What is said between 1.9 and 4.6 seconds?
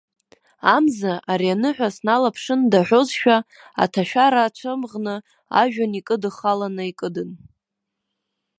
сналаԥшында аҳәозшәа, аҭашәара